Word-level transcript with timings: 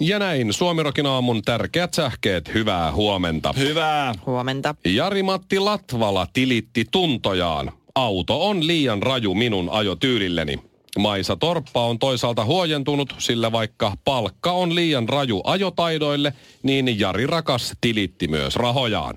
Ja 0.00 0.18
näin, 0.18 0.52
Suomirokin 0.52 1.06
aamun 1.06 1.42
tärkeät 1.42 1.94
sähkeet, 1.94 2.54
hyvää 2.54 2.92
huomenta. 2.92 3.54
Hyvää. 3.58 4.14
Huomenta. 4.26 4.74
Jari-Matti 4.84 5.58
Latvala 5.58 6.26
tilitti 6.32 6.84
tuntojaan. 6.90 7.72
Auto 7.94 8.48
on 8.48 8.66
liian 8.66 9.02
raju 9.02 9.34
minun 9.34 9.68
ajotyylilleni. 9.70 10.58
Maisa 10.98 11.36
Torppa 11.36 11.86
on 11.86 11.98
toisaalta 11.98 12.44
huojentunut, 12.44 13.14
sillä 13.18 13.52
vaikka 13.52 13.92
palkka 14.04 14.52
on 14.52 14.74
liian 14.74 15.08
raju 15.08 15.40
ajotaidoille, 15.44 16.32
niin 16.62 17.00
Jari 17.00 17.26
Rakas 17.26 17.72
tilitti 17.80 18.28
myös 18.28 18.56
rahojaan. 18.56 19.14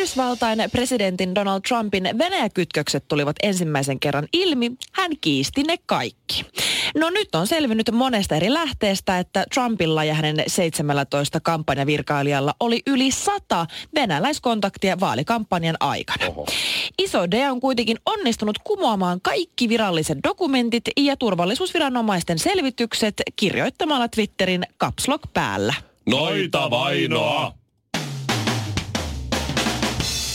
Yhdysvaltain 0.00 0.58
presidentin 0.72 1.34
Donald 1.34 1.60
Trumpin 1.68 2.08
Venäjä-kytkökset 2.18 3.08
tulivat 3.08 3.36
ensimmäisen 3.42 4.00
kerran 4.00 4.28
ilmi, 4.32 4.72
hän 4.92 5.10
kiisti 5.20 5.62
ne 5.62 5.76
kaikki. 5.86 6.44
No 6.96 7.10
nyt 7.10 7.34
on 7.34 7.46
selvinnyt 7.46 7.90
monesta 7.92 8.34
eri 8.34 8.52
lähteestä, 8.52 9.18
että 9.18 9.44
Trumpilla 9.54 10.04
ja 10.04 10.14
hänen 10.14 10.42
17 10.46 11.40
kampanjavirkailijalla 11.40 12.54
oli 12.60 12.82
yli 12.86 13.10
100 13.10 13.66
venäläiskontaktia 13.94 15.00
vaalikampanjan 15.00 15.76
aikana. 15.80 16.26
Oho. 16.26 16.46
Iso 16.98 17.30
D 17.30 17.50
on 17.50 17.60
kuitenkin 17.60 17.96
onnistunut 18.06 18.58
kumoamaan 18.58 19.20
kaikki 19.20 19.68
viralliset 19.68 20.18
dokumentit 20.28 20.84
ja 20.96 21.16
turvallisuusviranomaisten 21.16 22.38
selvitykset 22.38 23.14
kirjoittamalla 23.36 24.08
Twitterin 24.08 24.66
caps 24.80 25.08
lock 25.08 25.32
päällä. 25.32 25.74
Noita 26.06 26.70
vainoa! 26.70 27.59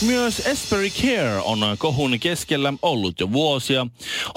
Myös 0.02 0.40
Esperi 0.46 0.90
Care 0.90 1.40
on 1.44 1.58
kohun 1.78 2.20
keskellä 2.20 2.72
ollut 2.82 3.20
jo 3.20 3.32
vuosia. 3.32 3.86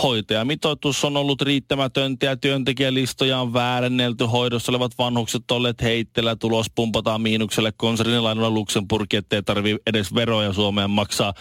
Hoitajamitoitus 0.03 1.05
on 1.05 1.17
ollut 1.17 1.41
riittämätöntä 1.41 2.25
ja 2.25 2.37
työntekijälistoja 2.37 3.39
on 3.39 3.53
väärennelty. 3.53 4.25
Hoidossa 4.25 4.71
olevat 4.71 4.91
vanhukset 4.97 5.51
olleet 5.51 5.81
heitteellä. 5.81 6.35
Tulos 6.35 6.65
pumpataan 6.75 7.21
miinukselle 7.21 7.73
konsernilainoilla 7.77 8.49
Luxemburg, 8.49 9.13
ettei 9.13 9.43
tarvii 9.43 9.77
edes 9.87 10.15
veroja 10.15 10.53
Suomeen 10.53 10.89
maksaa. 10.89 11.33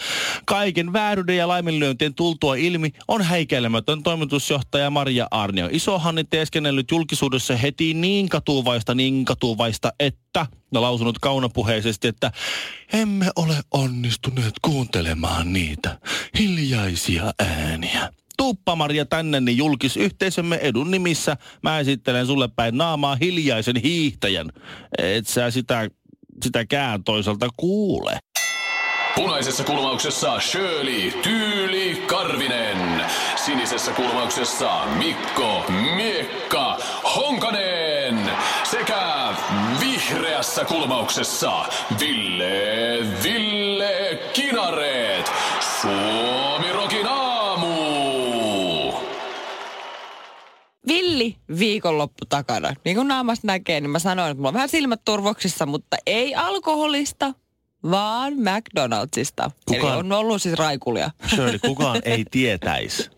Kaiken 0.47 0.93
vääryyden 0.93 1.37
ja 1.37 1.49
laiminlyöntien 1.49 2.15
tultua 2.15 2.55
ilmi 2.55 2.93
on 3.09 3.23
häikäilemätön 3.23 4.03
toimitusjohtaja 4.03 4.91
Maria 4.91 5.27
Arnio. 5.31 5.69
Isohanni 5.73 6.25
teeskennellyt 6.25 6.91
julkisuudessa 6.91 7.57
heti 7.57 7.95
niin 7.95 8.29
katuvaista, 8.29 8.95
niin 8.95 9.25
katuvaista, 9.25 9.93
että 10.01 10.47
lausunut 10.73 11.19
kaunopuheisesti, 11.19 12.09
että 12.09 12.33
emme 12.93 13.31
ole 13.37 13.57
onnistuneet 13.71 14.55
kuuntelemaan 14.63 15.53
niitä 15.53 15.99
hiljaisia 16.39 17.33
ääniä. 17.39 18.13
Tuuppa 18.37 18.77
Maria 18.77 19.07
tänne, 19.07 19.41
niin 19.41 19.57
julkisyhteisömme 19.57 20.57
edun 20.57 20.91
nimissä 20.91 21.37
mä 21.63 21.79
esittelen 21.79 22.27
sulle 22.27 22.49
päin 22.57 22.77
naamaa 22.77 23.17
hiljaisen 23.21 23.77
hiihtäjän. 23.77 24.53
Et 24.99 25.27
sä 25.27 25.51
sitä, 25.51 25.91
sitäkään 26.43 27.05
toisaalta 27.05 27.49
kuule. 27.57 28.19
Punaisessa 29.15 29.65
kulmauksessa 29.65 30.41
Shirley 30.41 31.11
Tyyli 31.23 32.03
Karvinen. 32.07 33.05
Sinisessä 33.45 33.93
kulmauksessa 33.93 34.87
Mikko 34.87 35.65
Miekka 35.97 36.79
Honkanen. 37.17 38.31
Sekä 38.71 39.18
vihreässä 39.81 40.65
kulmauksessa 40.65 41.65
Ville 42.01 42.99
Ville 43.23 44.19
Kinareet. 44.33 45.33
Suomi 45.83 46.73
Rokin 46.73 47.07
aamu. 47.07 47.79
Villi 50.89 51.37
viikonloppu 51.59 52.25
takana. 52.29 52.75
Niin 52.85 52.97
kuin 52.97 53.09
naamasta 53.09 53.47
näkee, 53.47 53.81
niin 53.81 53.91
mä 53.91 53.99
sanoin, 53.99 54.31
että 54.31 54.39
mulla 54.39 54.49
on 54.49 54.55
vähän 54.55 54.69
silmät 54.69 55.01
turvoksissa, 55.05 55.67
mutta 55.67 55.97
ei 56.07 56.35
alkoholista, 56.35 57.35
vaan 57.91 58.33
McDonaldsista. 58.33 59.51
Kukaan, 59.67 59.93
Eli 59.93 59.99
on 59.99 60.13
ollut 60.13 60.43
siis 60.43 60.59
raikulia. 60.59 61.11
Shirley, 61.29 61.59
kukaan 61.59 62.01
ei 62.05 62.25
tietäisi. 62.31 63.11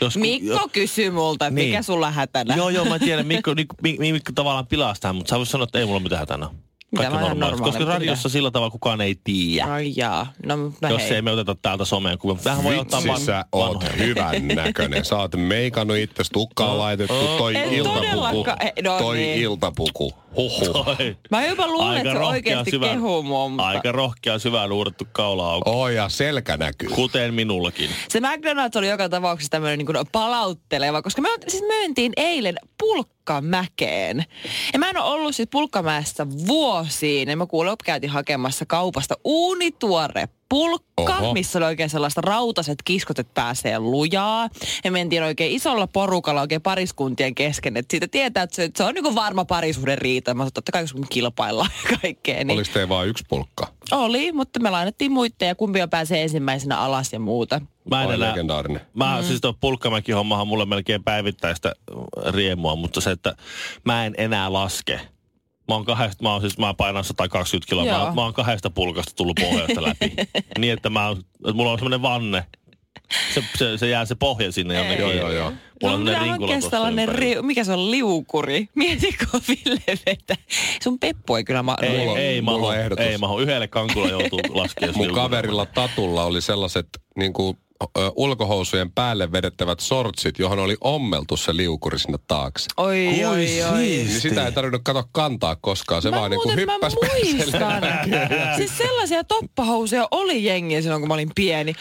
Jos, 0.00 0.16
Mikko 0.16 0.52
jo, 0.52 0.68
kysyy 0.72 1.10
multa, 1.10 1.46
että 1.46 1.54
niin. 1.54 1.68
mikä 1.68 1.82
sulla 1.82 2.10
hätänä. 2.10 2.56
Joo, 2.56 2.68
joo, 2.68 2.84
mä 2.84 2.98
tiedän. 2.98 3.26
Mikko, 3.26 3.54
Mikko, 3.54 3.76
Mikko, 3.82 4.02
Mikko 4.02 4.32
tavallaan 4.34 4.66
pilastaa, 4.66 5.12
mutta 5.12 5.30
sä 5.30 5.36
voisi 5.36 5.52
sanoa, 5.52 5.64
että 5.64 5.78
ei 5.78 5.86
mulla 5.86 6.00
mitään 6.00 6.18
hätänä. 6.18 6.48
Kaikki 6.96 7.16
normaali. 7.16 7.56
Koska 7.56 7.84
radiossa 7.84 8.28
sillä 8.28 8.50
tavalla 8.50 8.70
kukaan 8.70 9.00
ei 9.00 9.16
tiedä. 9.24 9.72
Ai 9.72 9.92
jaa. 9.96 10.32
No, 10.46 10.56
no 10.56 10.88
Jos 10.88 11.02
hei. 11.02 11.14
ei 11.14 11.22
me 11.22 11.30
oteta 11.30 11.56
täältä 11.62 11.84
someen 11.84 12.18
kuvia. 12.18 12.42
Tähän 12.44 12.64
voi 12.64 12.78
ottaa 12.78 13.02
van, 13.06 13.20
sä 13.20 13.44
oot 13.52 13.84
hyvän 13.98 14.48
näköinen. 14.64 15.04
Sä 15.04 15.16
oot 15.18 15.32
meikannut 15.36 15.96
itse 15.96 16.22
tukkaan 16.32 16.70
no. 16.70 16.78
laitettu. 16.78 17.14
Toi 17.38 17.56
en 17.56 17.72
iltapuku. 17.72 18.44
No, 18.82 18.98
toi 18.98 19.16
niin. 19.16 19.40
iltapuku. 19.40 20.14
Huhhuh. 20.36 20.86
Mä 21.30 21.46
jopa 21.46 21.66
luulen, 21.66 21.96
että 21.96 22.12
se 22.12 22.18
oikeasti 22.18 22.70
syvä, 22.70 22.88
kehuu 22.88 23.22
mua. 23.22 23.48
Mutta... 23.48 23.66
Aika 23.66 23.92
rohkea 23.92 24.38
syvään 24.38 24.72
uurrettu 24.72 25.04
kaula 25.12 25.52
auki. 25.52 25.70
Oh 25.70 25.88
ja 25.88 26.08
selkä 26.08 26.56
näkyy. 26.56 26.88
Kuten 26.88 27.34
minullakin. 27.34 27.90
Se 28.08 28.18
McDonald's 28.18 28.78
oli 28.78 28.88
joka 28.88 29.08
tapauksessa 29.08 29.50
tämmöinen 29.50 29.78
niin 29.78 30.06
palautteleva, 30.12 31.02
koska 31.02 31.22
me 31.22 31.28
siis 31.48 31.62
myöntiin 31.62 32.12
eilen 32.16 32.56
pulkkamäkeen. 32.78 34.24
Ja 34.72 34.78
mä 34.78 34.90
en 34.90 34.98
ole 34.98 35.10
ollut 35.10 35.36
siis 35.36 35.48
pulkkamäessä 35.52 36.26
vuosiin. 36.46 37.28
Ja 37.28 37.36
mä 37.36 37.46
kuulen, 37.46 37.76
käytiin 37.84 38.10
hakemassa 38.10 38.66
kaupasta 38.66 39.14
uunituore 39.24 40.28
pulkka, 40.48 41.16
Oho. 41.18 41.32
missä 41.32 41.58
oli 41.58 41.66
oikein 41.66 41.90
sellaiset 41.90 42.18
rautaset 42.18 42.78
kiskot, 42.84 43.18
että 43.18 43.34
pääsee 43.34 43.78
lujaa. 43.78 44.48
Ja 44.84 44.92
mentiin 44.92 45.22
oikein 45.22 45.52
isolla 45.52 45.86
porukalla 45.86 46.40
oikein 46.40 46.62
pariskuntien 46.62 47.34
kesken, 47.34 47.76
että 47.76 47.92
siitä 47.92 48.08
tietää, 48.08 48.42
että 48.42 48.56
se, 48.56 48.64
että 48.64 48.78
se 48.78 48.84
on 48.84 48.94
niin 48.94 49.14
varma 49.14 49.44
parisuuden 49.44 49.98
riita. 49.98 50.34
Mä 50.34 50.38
sanoin, 50.38 50.52
totta 50.52 50.72
kai 50.72 50.84
kun 50.92 51.06
kilpaillaan 51.10 51.70
ja 51.90 51.96
kaikkea. 52.02 52.44
Niin... 52.44 52.56
Oliko 52.56 52.70
teillä 52.72 52.88
vain 52.88 53.08
yksi 53.08 53.24
pulkka? 53.28 53.66
Oli, 53.92 54.32
mutta 54.32 54.60
me 54.60 54.70
lainattiin 54.70 55.12
muita 55.12 55.44
ja 55.44 55.54
kumpi 55.54 55.78
pääsee 55.90 56.22
ensimmäisenä 56.22 56.78
alas 56.78 57.12
ja 57.12 57.20
muuta. 57.20 57.60
Mä 57.90 58.04
en 58.04 58.10
enää, 58.10 58.28
legendaarinen. 58.28 58.80
Mä, 58.94 59.16
mm. 59.20 59.26
siis 59.26 59.40
tuo 59.40 59.52
pulkkamäki 59.60 60.12
hommahan 60.12 60.48
mulle 60.48 60.66
melkein 60.66 61.04
päivittäistä 61.04 61.72
riemua, 62.28 62.76
mutta 62.76 63.00
se, 63.00 63.10
että 63.10 63.36
mä 63.84 64.06
en 64.06 64.14
enää 64.18 64.52
laske 64.52 65.00
Mä 65.68 65.74
oon, 65.74 65.84
kahdesta, 65.84 66.22
mä 66.22 66.32
oon 66.32 66.40
siis, 66.40 66.58
mä 66.58 66.74
painan 66.74 67.04
120 67.04 67.68
kiloa. 67.68 67.84
Mä, 68.06 68.14
mä 68.14 68.22
oon 68.22 68.34
kahdesta 68.34 68.70
pulkasta 68.70 69.12
tullut 69.16 69.40
pohjasta 69.40 69.82
läpi. 69.82 70.12
niin, 70.58 70.72
että, 70.72 70.90
mä 70.90 71.08
oon, 71.08 71.18
että 71.18 71.52
mulla 71.52 71.72
on 71.72 71.78
semmoinen 71.78 72.02
vanne. 72.02 72.44
Se, 73.34 73.44
se, 73.58 73.78
se, 73.78 73.88
jää 73.88 74.04
se 74.04 74.14
pohja 74.14 74.52
sinne 74.52 74.74
jonnekin. 74.74 75.02
Joo, 75.02 75.12
joo, 75.12 75.30
joo. 75.30 75.52
Mulla 75.82 75.98
no, 75.98 76.12
on 76.12 76.22
rinkula 76.22 76.60
sellainen 76.60 77.08
ri, 77.08 77.42
mikä 77.42 77.64
se 77.64 77.72
on, 77.72 77.90
liukuri. 77.90 78.68
Mietitkö 78.74 79.26
Ville 79.48 79.98
vetää? 80.06 80.36
Sun 80.82 80.98
peppu 80.98 81.34
ei 81.34 81.44
kyllä 81.44 81.62
ma- 81.62 81.76
ei, 81.82 81.98
mulla, 81.98 82.18
ei, 82.18 82.40
mahu, 82.40 82.70
ei 82.98 83.18
mahu. 83.18 83.38
Yhdelle 83.38 83.68
kankulla 83.68 84.08
joutuu 84.08 84.40
laskemaan. 84.60 84.96
Mun 84.96 85.14
kaverilla 85.14 85.66
Tatulla 85.66 86.24
oli 86.24 86.42
sellaiset 86.42 86.88
niin 87.16 87.32
kuin 87.32 87.58
ulkohousujen 88.16 88.92
päälle 88.92 89.32
vedettävät 89.32 89.80
sortsit, 89.80 90.38
johon 90.38 90.58
oli 90.58 90.76
ommeltu 90.80 91.36
se 91.36 91.56
liukuri 91.56 91.98
sinne 91.98 92.18
taakse. 92.28 92.66
Oi, 92.76 93.08
Kui 93.14 93.24
oi, 93.24 93.62
oi. 93.62 93.78
Niin 93.78 94.20
sitä 94.20 94.46
ei 94.46 94.52
tarvinnut 94.52 94.82
kato 94.84 95.04
kantaa 95.12 95.56
koskaan. 95.56 96.02
Se 96.02 96.10
mä 96.10 96.16
vaan 96.16 96.30
niinku 96.30 96.50
hyppäs 96.50 96.94
mä 97.02 97.08
muistan. 97.08 97.82
siis 98.56 98.78
sellaisia 98.78 99.24
toppahousuja 99.24 100.08
oli 100.10 100.44
jengiä 100.44 100.82
silloin, 100.82 101.02
kun 101.02 101.08
mä 101.08 101.14
olin 101.14 101.30
pieni. 101.34 101.74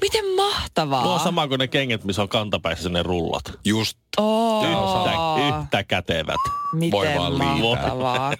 Miten 0.00 0.24
mahtavaa. 0.36 1.02
Tuo 1.02 1.12
on 1.12 1.20
sama 1.20 1.48
kuin 1.48 1.58
ne 1.58 1.68
kengät, 1.68 2.04
missä 2.04 2.22
on 2.22 2.28
kantapäissä 2.28 2.88
ne 2.88 3.02
rullat. 3.02 3.44
Just. 3.64 3.98
Oh. 4.18 4.64
Yhtä, 4.64 5.58
yhtä 5.58 5.84
kätevät. 5.84 6.40
Miten 6.72 6.92
Voi 6.92 7.06
mahtavaa. 7.38 8.32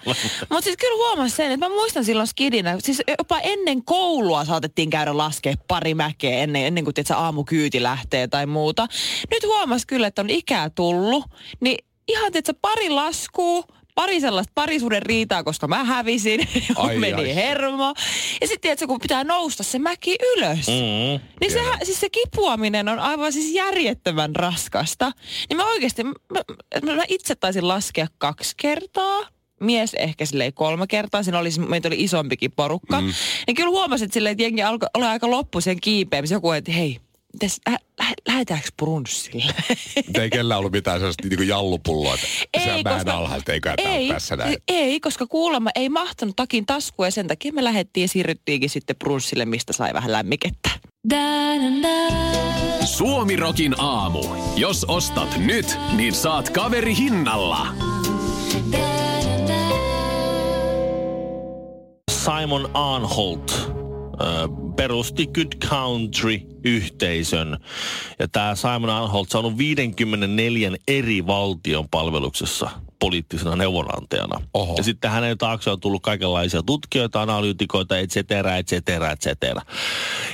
Mutta 0.51 0.61
siis 0.61 0.77
kyllä 0.77 0.97
huomasin 0.97 1.37
sen, 1.37 1.53
että 1.53 1.69
mä 1.69 1.75
muistan 1.75 2.05
silloin 2.05 2.27
skidinä, 2.27 2.77
siis 2.79 3.03
jopa 3.19 3.39
ennen 3.39 3.85
koulua 3.85 4.45
saatettiin 4.45 4.91
käydä 4.91 5.17
laskea 5.17 5.55
pari 5.69 5.95
mäkeä 5.95 6.39
ennen, 6.39 6.67
ennen 6.67 6.85
kuin 6.85 6.90
tietysti, 6.93 7.15
aamukyyti 7.15 7.83
lähtee 7.83 8.29
tai 8.29 8.47
muuta. 8.47 8.87
Nyt 9.31 9.45
huomas 9.47 9.87
kyllä, 9.87 10.07
että 10.07 10.23
on 10.23 10.31
ikää 10.31 10.71
tullut, 10.71 11.25
niin 11.61 11.85
ihan 12.09 12.33
tietysti, 12.33 12.59
pari 12.63 12.91
laskuu, 12.91 13.65
pari 13.95 14.21
sellaista 14.21 14.53
parisuuden 14.55 15.03
riitaa, 15.03 15.45
koska 15.45 15.69
mä 15.69 15.85
hävisin, 15.85 16.41
ai, 16.77 16.99
meni 16.99 17.23
ai. 17.23 17.35
hermo. 17.35 17.95
Ja 18.41 18.47
sitten 18.47 18.61
tiedätkö, 18.61 18.87
kun 18.87 19.01
pitää 19.01 19.25
nousta 19.25 19.63
se 19.63 19.79
mäki 19.79 20.17
ylös, 20.37 20.67
mm, 20.69 21.29
niin 21.41 21.53
se, 21.53 21.61
siis 21.83 22.01
se 22.01 22.11
kipuaminen 22.11 22.89
on 22.89 22.99
aivan 22.99 23.33
siis 23.33 23.55
järjettömän 23.55 24.37
raskasta. 24.37 25.13
Niin 25.49 25.57
mä 25.57 25.67
oikeasti, 25.67 26.05
mä, 26.05 26.13
mä, 26.85 26.95
mä 26.95 27.05
itse 27.09 27.35
taisin 27.35 27.69
laskea 27.69 28.07
kaksi 28.19 28.55
kertaa 28.57 29.21
mies 29.61 29.95
ehkä 29.95 30.27
silleen 30.27 30.53
kolme 30.53 30.87
kertaa. 30.87 31.23
Siinä 31.23 31.39
oli, 31.39 31.51
meitä 31.69 31.89
oli 31.89 32.03
isompikin 32.03 32.53
porukka. 32.57 33.01
Mm. 33.01 33.13
Niin 33.47 33.55
kyllä 33.55 33.71
huomasin, 33.71 34.05
että, 34.05 34.15
silleen, 34.15 34.33
että 34.33 34.43
jengi 34.43 34.63
alkoi 34.63 34.89
olla 34.95 35.11
aika 35.11 35.31
loppu 35.31 35.61
sen 35.61 35.81
kiipeämisessä. 35.81 36.35
Joku, 36.35 36.53
että 36.53 36.73
hei, 36.73 36.99
mites, 37.33 37.61
lä- 37.71 37.79
lä- 37.99 38.15
lähdetäänkö 38.29 38.69
brunssille? 38.77 39.55
Ei 40.21 40.31
kellään 40.31 40.59
ollut 40.59 40.73
mitään 40.73 41.01
sellaista 41.01 41.29
niin 41.29 41.49
jallupulloa, 41.49 42.15
että 42.15 42.27
ei, 42.73 42.83
mäen 42.83 43.09
alhaalta, 43.09 43.53
eikä 43.53 43.75
ei, 43.79 44.09
tässä 44.09 44.37
näin. 44.37 44.57
Ei, 44.69 45.01
koska 45.01 45.27
kuulemma 45.27 45.71
ei 45.75 45.89
mahtunut 45.89 46.37
takin 46.37 46.67
taskuun 46.67 47.07
ja 47.07 47.11
sen 47.11 47.29
takia 47.29 47.53
me 47.53 47.65
lähdettiin 47.65 48.03
ja 48.05 48.09
siirryttiinkin 48.09 48.71
sitten 48.71 48.97
brunssille, 48.97 49.45
mistä 49.45 49.73
sai 49.73 49.93
vähän 49.93 50.13
lämmikettä. 50.13 50.71
Suomirokin 52.85 53.75
aamu. 53.79 54.23
Jos 54.57 54.85
ostat 54.85 55.39
nyt, 55.39 55.79
niin 55.97 56.15
saat 56.15 56.51
kaveri 56.51 56.97
hinnalla. 56.97 57.67
Simon 62.25 62.71
Arnholt 62.75 63.73
perusti 64.77 65.27
Good 65.27 65.69
Country-yhteisön. 65.69 67.59
Ja 68.19 68.29
tämä 68.29 68.55
Simon 68.55 68.91
Arnholt 68.91 69.35
ollut 69.35 69.59
54 69.59 70.71
eri 70.89 71.27
valtion 71.27 71.89
palveluksessa 71.89 72.71
poliittisena 72.99 73.57
neuvonantajana. 73.57 74.41
Oho. 74.55 74.75
Ja 74.77 74.83
sitten 74.83 75.11
hänen 75.11 75.39
taakse 75.39 75.71
on 75.71 75.81
tullut 75.81 76.03
kaikenlaisia 76.03 76.63
tutkijoita, 76.63 77.23
analyytikoita, 77.23 77.99
et 77.99 78.11
cetera, 78.11 78.57
et 78.57 78.67
cetera, 78.67 79.11
et 79.11 79.21
cetera. 79.21 79.63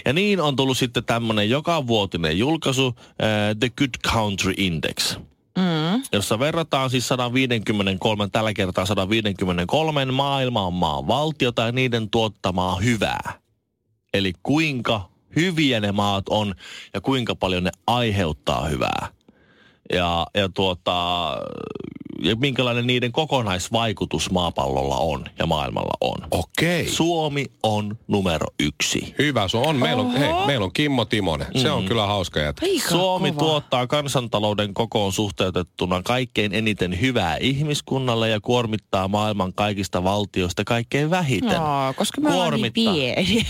Ja 0.04 0.12
niin 0.12 0.40
on 0.40 0.56
tullut 0.56 0.78
sitten 0.78 1.04
tämmöinen 1.04 1.50
joka 1.50 1.86
vuotinen 1.86 2.38
julkaisu, 2.38 2.86
äh, 2.96 3.56
The 3.60 3.70
Good 3.78 4.12
Country 4.12 4.54
Index 4.56 5.16
Mm. 5.56 6.02
jossa 6.12 6.38
verrataan 6.38 6.90
siis 6.90 7.08
153, 7.08 8.28
tällä 8.28 8.54
kertaa 8.54 8.86
153 8.86 10.04
maailman 10.04 10.72
maan 10.72 11.06
valtiota 11.06 11.62
ja 11.62 11.72
niiden 11.72 12.10
tuottamaa 12.10 12.76
hyvää. 12.76 13.32
Eli 14.14 14.32
kuinka 14.42 15.08
hyviä 15.36 15.80
ne 15.80 15.92
maat 15.92 16.24
on 16.30 16.54
ja 16.94 17.00
kuinka 17.00 17.34
paljon 17.34 17.64
ne 17.64 17.70
aiheuttaa 17.86 18.66
hyvää. 18.66 19.08
Ja, 19.92 20.26
ja, 20.34 20.48
tuota, 20.48 21.28
ja 22.20 22.36
minkälainen 22.36 22.86
niiden 22.86 23.12
kokonaisvaikutus 23.12 24.30
maapallolla 24.30 24.96
on 24.96 25.24
ja 25.38 25.46
maailmalla 25.46 25.94
on. 26.00 26.16
Okei. 26.30 26.88
Suomi 26.88 27.46
on 27.62 27.98
numero 28.08 28.46
yksi. 28.60 29.14
Hyvä, 29.18 29.48
se 29.48 29.56
on. 29.56 29.76
Meillä 29.76 30.02
on, 30.02 30.16
hei, 30.16 30.32
meillä 30.46 30.64
on 30.64 30.72
Kimmo 30.72 31.04
Timonen. 31.04 31.46
Se 31.56 31.70
on 31.70 31.84
kyllä 31.84 32.06
hauska 32.06 32.40
jätkä. 32.40 32.66
Aika 32.66 32.88
Suomi 32.88 33.32
kova. 33.32 33.40
tuottaa 33.40 33.86
kansantalouden 33.86 34.74
kokoon 34.74 35.12
suhteutettuna 35.12 36.02
kaikkein 36.02 36.54
eniten 36.54 37.00
hyvää 37.00 37.36
ihmiskunnalle 37.36 38.28
ja 38.28 38.40
kuormittaa 38.40 39.08
maailman 39.08 39.54
kaikista 39.54 40.04
valtioista 40.04 40.64
kaikkein 40.64 41.10
vähiten. 41.10 41.50
No, 41.50 41.94
koska 41.96 42.20
me 42.20 42.32
ollaan 42.32 42.54
niin 42.54 42.72
Kuormittaa. 42.74 42.94
pieniä. 42.94 43.44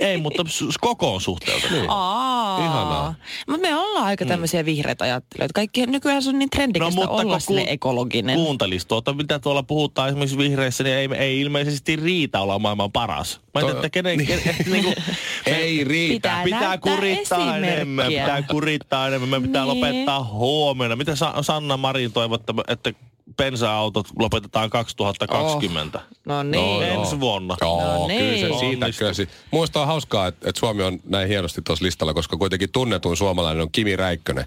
Ei, 0.10 0.16
mutta 0.18 0.42
kokoon 0.80 1.20
suhteutettuna. 1.20 1.80
Niin. 1.80 1.90
Aa. 1.90 2.58
Ihanaa. 2.64 3.14
Mutta 3.48 3.68
me 3.68 3.76
ollaan 3.76 4.06
aika 4.06 4.26
tämmöisiä 4.26 4.64
vihreitä 4.64 5.04
ajattelijoita. 5.04 5.52
Kaikki 5.52 5.86
nykyään 5.86 6.22
se 6.22 6.28
on 6.28 6.38
niin 6.38 6.50
trendikästä 6.50 7.00
no, 7.00 7.10
olla 7.10 7.38
sille 7.38 7.64
ekologinen. 7.96 8.36
kuuntelis 8.36 8.86
tuota, 8.86 9.12
mitä 9.12 9.38
tuolla 9.38 9.62
puhutaan 9.62 10.08
esimerkiksi 10.08 10.38
vihreissä, 10.38 10.84
niin 10.84 10.96
ei, 10.96 11.08
ei 11.18 11.40
ilmeisesti 11.40 11.96
riitä 11.96 12.40
olla 12.40 12.58
maailman 12.58 12.92
paras. 12.92 13.40
Mä 13.54 13.60
To- 13.60 13.70
että 13.70 13.90
kenen, 13.90 14.18
niin. 14.18 14.40
niin 14.70 14.84
kuin, 14.84 14.94
Ei 15.46 15.84
riitä. 15.84 16.14
Pitää 16.14 16.44
pitää 16.44 16.78
kurittaa 16.78 17.56
enemmän, 17.56 18.06
pitää 18.08 18.42
kurittaa 18.42 19.06
enemmän, 19.08 19.28
me 19.28 19.40
pitää 19.40 19.64
Niin. 19.64 19.74
lopettaa 19.80 20.24
huomenna. 20.24 20.96
Mitä 20.96 21.16
Sa- 21.16 21.42
Sanna 21.42 21.76
Marin 21.76 22.12
toivottaa, 22.12 22.56
että 22.68 22.92
bensa-autot 23.36 24.06
lopetetaan 24.18 24.70
2020? 24.70 26.00
No 26.24 26.42
niin. 26.42 26.52
No 26.52 26.82
joo. 26.82 27.00
Ensi 27.02 27.20
vuonna. 27.20 27.56
Joo, 27.60 27.80
No 27.80 28.06
kyllä 28.08 28.38
se 28.38 28.46
niin. 28.48 28.58
siitä 28.58 28.86
kyllä. 28.98 29.12
se- 29.12 29.28
Muista 29.50 29.80
on 29.80 29.86
hauskaa, 29.86 30.26
että, 30.26 30.48
että 30.50 30.58
Suomi 30.60 30.82
on 30.82 31.00
näin 31.04 31.28
hienosti 31.28 31.62
tuossa 31.62 31.84
listalla, 31.84 32.14
koska 32.14 32.36
kuitenkin 32.36 32.72
tunnetuin 32.72 33.16
suomalainen 33.16 33.62
on 33.62 33.72
Kimi 33.72 33.96
Räikkönen, 33.96 34.44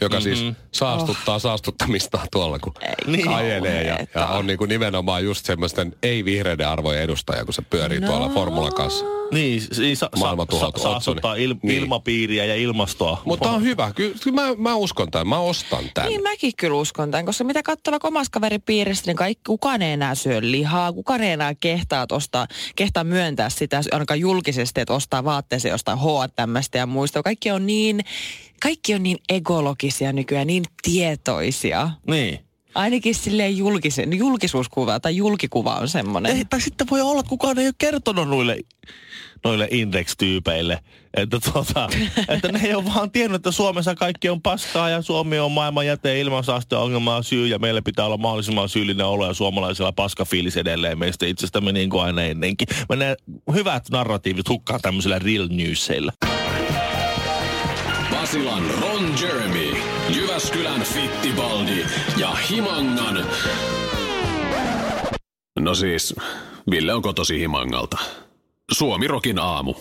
joka 0.00 0.16
mm-hmm. 0.20 0.34
siis 0.36 0.54
saastuttaa 0.72 1.38
saastuttamistaan 1.38 2.28
tuolla, 2.32 2.58
kun 2.58 2.74
Niin. 3.06 3.28
ajelee 3.28 3.82
ja, 3.82 3.98
ja 4.14 4.26
on 4.26 4.46
niin 4.46 4.58
kuin 4.58 4.68
nimenomaan 4.68 5.24
just 5.24 5.46
semmoisten 5.46 5.96
ei-vihreiden 6.02 6.68
arvojen 6.68 7.02
edustaja, 7.02 7.44
kun 7.44 7.54
se 7.54 7.62
pyörii 7.62 8.00
no. 8.00 8.06
tuolla 8.08 8.28
Formulan 8.28 8.74
kanssa. 8.74 9.04
Niin, 9.32 9.62
niin 9.78 9.96
sa- 9.96 10.10
Maailman 10.18 10.46
sa- 10.60 10.82
saastuttaa 10.82 11.34
il- 11.34 11.56
Niin. 11.62 11.78
ilmapiiriä 11.82 12.44
ja 12.44 12.56
ilmastoa. 12.56 13.22
Mutta 13.24 13.50
on 13.50 13.62
hyvä. 13.62 13.92
Kyllä, 13.96 14.14
mä, 14.32 14.54
mä 14.58 14.74
uskon 14.74 15.10
tämän. 15.10 15.26
Mä 15.28 15.38
ostan 15.38 15.84
tämän. 15.94 16.08
Niin 16.08 16.22
mäkin 16.22 16.52
kyllä 16.56 16.76
uskon 16.76 17.10
tämän, 17.10 17.26
koska 17.26 17.44
mitä 17.44 17.62
katsoo 17.62 17.90
vaikka 17.92 18.08
omassa 18.08 18.30
kaveripiirissä, 18.30 19.04
niin 19.06 19.16
kaikki, 19.16 19.42
kukaan 19.46 19.82
ei 19.82 19.92
enää 19.92 20.14
syö 20.14 20.40
lihaa, 20.40 20.92
kukaan 20.92 21.22
ei 21.22 21.32
enää 21.32 21.54
kehtaa, 21.54 22.06
ostaa, 22.12 22.46
kehtaa 22.76 23.04
myöntää 23.04 23.50
sitä 23.50 23.80
ainakaan 23.92 24.20
julkisesti, 24.20 24.80
että 24.80 24.94
ostaa 24.94 25.24
vaatteeseen 25.24 25.72
jostain 25.72 25.98
H&Mstä 25.98 26.78
ja 26.78 26.86
muista. 26.86 27.22
Kaikki 27.22 27.50
on 27.50 27.66
niin, 27.66 28.00
kaikki 28.62 28.94
on 28.94 29.02
niin 29.02 29.18
ekologisia 29.28 30.12
nykyään, 30.12 30.46
niin 30.46 30.64
tietoisia. 30.82 31.90
Niin. 32.06 32.38
Ainakin 32.74 33.14
silleen 33.14 33.56
julkisen, 33.56 34.18
julkisuuskuva 34.18 35.00
tai 35.00 35.16
julkikuva 35.16 35.74
on 35.74 35.88
semmoinen. 35.88 36.36
Ei, 36.36 36.44
tai 36.44 36.60
sitten 36.60 36.86
voi 36.90 37.00
olla, 37.00 37.20
että 37.20 37.30
kukaan 37.30 37.58
ei 37.58 37.66
ole 37.66 37.74
kertonut 37.78 38.28
noille, 38.28 38.58
noille 39.44 39.68
index-tyypeille, 39.70 40.78
että, 41.14 41.38
tuota, 41.52 41.88
että 42.28 42.52
ne 42.52 42.60
ei 42.64 42.74
ole 42.74 42.84
vaan 42.84 43.10
tiennyt, 43.10 43.36
että 43.36 43.50
Suomessa 43.50 43.94
kaikki 43.94 44.28
on 44.28 44.42
paskaa 44.42 44.88
ja 44.88 45.02
Suomi 45.02 45.38
on 45.38 45.52
maailman 45.52 45.84
jäte- 45.84 46.18
ilmansaasteongelmaa 46.18 47.22
syy 47.22 47.46
ja 47.46 47.58
meillä 47.58 47.82
pitää 47.82 48.06
olla 48.06 48.16
mahdollisimman 48.16 48.68
syyllinen 48.68 49.06
olo 49.06 49.26
ja 49.26 49.34
suomalaisilla 49.34 49.92
paskafiilis 49.92 50.56
edelleen 50.56 50.98
meistä 50.98 51.26
itsestämme 51.26 51.72
niin 51.72 51.90
kuin 51.90 52.02
aina 52.02 52.22
ennenkin. 52.22 52.68
Menee 52.88 53.16
hyvät 53.54 53.84
narratiivit 53.90 54.48
hukkaan 54.48 54.80
tämmöisillä 54.80 55.18
real 55.18 55.48
newsseillä. 55.50 56.12
Basilan 58.10 58.62
Ron 58.80 59.14
Jeremy, 59.22 59.91
Jyväskylän 60.16 60.80
Fittibaldi 60.80 61.86
ja 62.16 62.28
Himangan... 62.32 63.26
No 65.60 65.74
siis, 65.74 66.14
Ville 66.70 66.94
on 66.94 67.02
kotosi 67.02 67.40
Himangalta. 67.40 67.98
Suomirokin 68.72 69.38
aamu. 69.38 69.74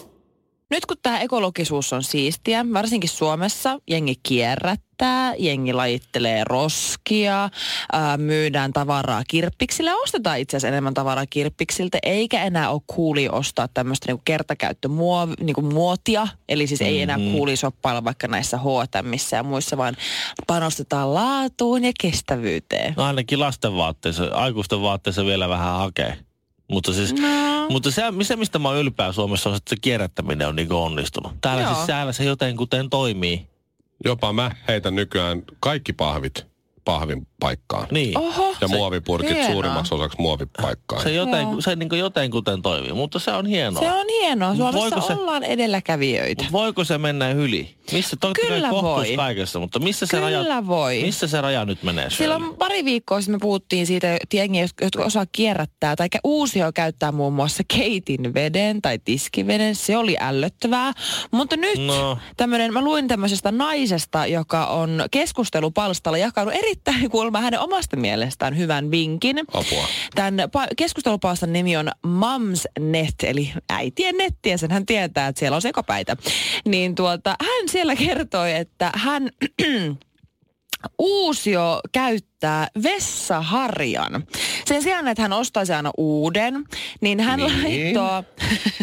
Nyt 0.71 0.85
kun 0.85 0.97
tämä 1.01 1.19
ekologisuus 1.19 1.94
on 1.94 2.03
siistiä, 2.03 2.65
varsinkin 2.73 3.09
Suomessa, 3.09 3.79
jengi 3.89 4.15
kierrättää, 4.23 5.35
jengi 5.35 5.73
lajittelee 5.73 6.44
roskia, 6.44 7.50
ää, 7.91 8.18
myydään 8.18 8.73
tavaraa 8.73 9.23
kirppiksille, 9.27 9.94
ostetaan 9.94 10.39
itse 10.39 10.57
asiassa 10.57 10.68
enemmän 10.68 10.94
tavaraa 10.94 11.25
kirppiksiltä, 11.29 11.97
eikä 12.03 12.44
enää 12.44 12.69
ole 12.69 12.81
kuuli 12.87 13.30
ostaa 13.30 13.68
tämmöistä 13.68 14.07
niinku 14.07 14.21
kertakäyttömuotia, 14.25 15.35
niinku 15.40 15.61
muotia, 15.61 16.28
eli 16.49 16.68
siis 16.68 16.81
ei 16.81 17.01
enää 17.01 17.18
kuuli 17.31 17.56
shoppailla 17.56 18.04
vaikka 18.04 18.28
näissä 18.28 18.57
H&Missä 18.57 19.37
ja 19.37 19.44
muissa, 19.44 19.78
vaan 19.78 19.95
panostetaan 20.47 21.13
laatuun 21.13 21.83
ja 21.83 21.92
kestävyyteen. 22.01 22.94
No 22.97 23.04
ainakin 23.04 23.40
lasten 23.40 23.75
vaatteissa, 23.75 24.23
aikuisten 24.33 24.81
vaatteissa 24.81 25.25
vielä 25.25 25.49
vähän 25.49 25.78
hakee. 25.78 26.18
Mutta 26.71 26.94
siis, 26.94 27.13
No. 27.13 27.60
Mutta 27.71 27.92
se, 27.92 28.04
se, 28.21 28.35
mistä 28.35 28.59
mä 28.59 28.69
oon 28.69 28.78
ylpeä 28.78 29.11
Suomessa 29.11 29.49
on, 29.49 29.56
että 29.56 29.69
se 29.69 29.75
kierrättäminen 29.81 30.47
on 30.47 30.56
niin 30.56 30.71
onnistunut. 30.71 31.31
Täällä 31.42 31.63
Joo. 31.63 31.73
siis 31.73 31.87
täällä 31.87 32.13
se 32.13 32.23
jotenkuten 32.23 32.90
toimii. 32.90 33.47
Jopa 34.06 34.33
mä 34.33 34.51
heitän 34.68 34.95
nykyään 34.95 35.44
kaikki 35.59 35.94
pahvit 35.94 36.50
pahvin 36.85 37.28
paikkaan. 37.40 37.88
Niin. 37.92 38.18
Oho, 38.18 38.56
Ja 38.61 38.68
se- 38.68 38.76
muovipurkit 38.76 39.30
hienoa. 39.33 39.52
suurimmaksi 39.52 39.95
osaksi 39.95 40.18
muovipaikkaan. 40.21 41.04
Se, 41.04 41.14
joten, 41.14 41.42
Joo. 41.42 41.61
se 41.61 41.76
niin 41.76 41.90
jotenkuten 42.00 42.61
toimii, 42.61 42.94
mutta 42.94 43.19
se 43.19 43.31
on 43.31 43.45
hienoa. 43.45 43.81
Se 43.83 43.92
on 43.92 44.06
hienoa. 44.21 44.56
Suomessa 44.56 44.80
Voiko 44.81 45.07
se- 45.07 45.14
ollaan 45.14 45.44
edelläkävijöitä. 45.44 46.45
Voiko 46.52 46.83
se 46.83 46.97
mennä 46.97 47.31
yli? 47.31 47.76
Missä, 47.92 48.18
totta 48.21 48.42
kai 48.42 48.50
Kyllä 48.50 48.69
voi. 48.69 49.16
kaikessa, 49.16 49.59
mutta 49.59 49.80
missä 49.80 50.06
se, 50.06 50.09
Kyllä 50.18 50.44
raja, 50.44 50.68
voi. 50.68 51.02
missä 51.02 51.28
se 51.28 51.42
raja 51.42 51.66
nyt 51.66 51.83
menee? 51.83 52.09
Silloin 52.09 52.56
pari 52.56 52.85
viikkoa 52.85 53.21
sitten 53.21 53.35
me 53.35 53.40
puhuttiin 53.42 53.88
siitä, 53.88 54.16
että 54.16 54.38
jengi, 54.38 54.59
jotka 54.81 55.04
osaa 55.04 55.26
kierrättää 55.31 55.95
tai 55.95 56.07
uusio 56.23 56.71
käyttää 56.73 57.11
muun 57.11 57.33
muassa 57.33 57.64
keitin 57.78 58.33
veden 58.33 58.81
tai 58.81 59.00
tiskiveden. 59.06 59.76
Se 59.76 59.97
oli 59.97 60.16
ällöttävää. 60.19 60.94
Mutta 61.31 61.57
nyt 61.57 61.78
No. 61.88 62.18
tämmönen, 62.38 62.73
mä 62.73 62.81
luin 62.81 63.07
tämmöisestä 63.07 63.52
naisesta, 63.52 64.26
joka 64.26 64.66
on 64.66 65.04
keskustelupalstalla 65.11 66.18
jakanut 66.18 66.54
erittäin 66.71 67.09
kuulemma 67.11 67.42
hänen 67.42 67.59
omasta 67.59 67.97
mielestään 67.97 68.57
hyvän 68.57 68.92
vinkin. 68.92 69.40
Apua. 69.40 69.85
Tämän 70.16 70.40
pa- 70.40 70.73
keskustelupalstan 70.78 71.54
nimi 71.54 71.78
on 71.78 71.92
Mamsnet, 72.04 73.16
eli 73.23 73.54
äitien 73.69 74.18
nettiä, 74.18 74.57
sen 74.57 74.71
hän 74.71 74.85
tietää, 74.85 75.28
että 75.28 75.40
siellä 75.40 75.56
on 75.56 75.61
sekopäitä. 75.61 76.18
Niin 76.66 76.95
tuota, 76.95 77.35
hän 77.42 77.69
siellä 77.69 77.95
kertoi, 77.95 78.54
että 78.54 78.92
hän 78.95 79.30
Uusio 81.00 81.80
käyttää 81.92 82.68
vessaharjan. 82.83 84.23
Sen 84.66 84.83
sijaan, 84.83 85.07
että 85.07 85.21
hän 85.21 85.33
ostaisi 85.33 85.73
aina 85.73 85.92
uuden, 85.97 86.64
niin 87.02 87.19
hän 87.19 87.40
Niin. 87.40 87.97
laittoi... 87.97 88.23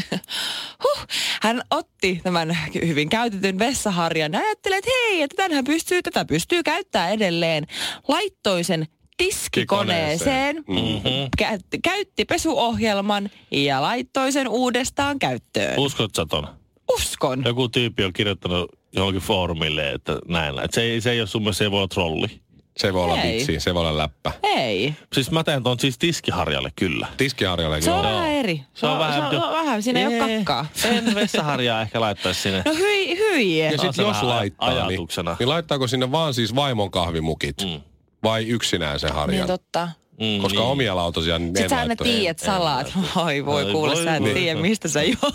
huh, 0.85 1.07
hän 1.43 1.62
otti 1.71 2.21
tämän 2.23 2.59
hyvin 2.87 3.09
käytetyn 3.09 3.59
vessaharjan 3.59 4.33
ja 4.33 4.38
ajatteli, 4.40 4.75
että 4.76 4.90
hei, 5.00 5.23
että 5.23 5.37
tämänhän 5.37 5.64
pystyy, 5.64 6.02
tätä 6.02 6.25
pystyy 6.25 6.62
käyttää 6.62 7.11
edelleen. 7.11 7.67
Laittoi 8.09 8.64
sen 8.64 8.87
tiskikoneeseen, 9.17 10.57
Mm-hmm. 10.57 11.28
käytti, 11.38 11.78
käytti 11.85 12.25
pesuohjelman 12.25 13.31
ja 13.50 13.83
laittoi 13.83 14.33
sen 14.33 14.49
uudestaan 14.49 15.19
käyttöön. 15.19 15.78
Uskot 15.78 16.14
sä 16.14 16.26
ton? 16.26 16.47
Uskon. 16.93 17.43
Joku 17.45 17.69
tyyppi 17.69 18.05
on 18.05 18.12
kirjoittanut 18.12 18.77
johonkin 18.92 19.23
foorumille, 19.23 19.90
että 19.92 20.18
näin. 20.28 20.59
Että 20.59 20.75
se, 20.75 20.83
ei, 20.83 21.00
se 21.00 21.11
ei 21.11 21.21
ole 21.21 21.26
sun 21.28 21.42
mielestä, 21.42 21.59
se 21.59 21.64
ei 21.64 21.71
voi 21.71 21.78
olla 21.78 21.88
trolli. 21.88 22.40
Se 22.76 22.95
voi 22.95 23.04
olla 23.04 23.21
Ei. 23.23 23.33
vitsi, 23.38 23.61
se 23.61 23.75
voi 23.75 23.80
olla 23.80 23.97
läppä. 23.97 24.33
Ei. 24.42 24.95
Siis 25.12 25.30
mä 25.30 25.45
teen 25.45 25.62
ton 25.62 25.78
siis 25.80 25.99
tiskiharjalle 25.99 26.73
kyllä. 26.76 27.07
Tiskiharjalle 27.16 27.80
Se 27.80 27.90
on 27.90 28.04
joo. 28.04 28.12
vähän 28.14 28.30
eri. 28.30 28.62
Se 28.75 28.87
on 28.87 28.99
vähän- 28.99 29.30
Se 29.30 29.37
on 29.37 29.52
vähän, 29.52 29.83
siinä 29.83 30.00
ei 30.00 30.07
ole 30.07 30.18
kakkaa. 30.37 30.66
En 30.85 31.14
vessaharjaa 31.14 31.83
ehkä 31.83 32.00
laittaisi 32.00 32.40
sinne. 32.42 32.62
No 32.66 32.75
hyi, 32.75 33.18
hyi. 33.18 33.59
Ja 33.59 33.71
On 33.73 33.78
sit 33.78 33.95
se 33.95 34.02
jos 34.02 34.23
laittaa, 34.23 34.71
niin, 34.71 34.83
ajatuksena. 34.83 35.37
niin 35.38 35.49
laittaako 35.49 35.87
sinne 35.87 36.12
vaan 36.12 36.35
siis 36.35 36.54
vaimon 36.54 36.90
kahvimukit? 36.90 37.57
Mm. 37.64 37.80
Vai 38.23 38.47
yksinään 38.49 39.00
se 39.00 39.09
harjan? 39.09 39.37
Niin 39.38 39.47
totta. 39.47 39.88
Mm, 40.20 40.42
Koska 40.42 40.58
niin. 40.60 40.68
omia 40.68 40.96
lautasia 40.96 41.38
niin 41.38 41.48
Sitten 41.48 41.62
en 41.62 41.70
sä 41.70 41.78
aina 41.78 41.96
tiedät 41.96 42.38
salaat. 42.38 42.92
Voi 43.16 43.46
voi 43.46 43.64
Ai, 43.64 43.72
kuule, 43.72 43.94
voi 43.94 44.04
sä 44.04 44.16
et 44.16 44.22
voi. 44.22 44.34
tiedä 44.34 44.60
mistä 44.60 44.88
sä 44.88 45.02
juot. 45.02 45.34